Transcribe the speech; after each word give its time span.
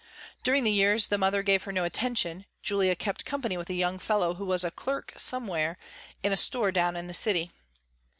During 0.41 0.63
the 0.63 0.71
years 0.71 1.09
the 1.09 1.19
mother 1.19 1.43
gave 1.43 1.61
her 1.65 1.71
no 1.71 1.83
attention, 1.83 2.45
Julia 2.63 2.95
kept 2.95 3.23
company 3.23 3.55
with 3.55 3.69
a 3.69 3.75
young 3.75 3.99
fellow 3.99 4.33
who 4.33 4.45
was 4.45 4.63
a 4.63 4.71
clerk 4.71 5.13
somewhere 5.15 5.77
in 6.23 6.31
a 6.31 6.37
store 6.37 6.71
down 6.71 6.95
in 6.95 7.05
the 7.05 7.13
city. 7.13 7.51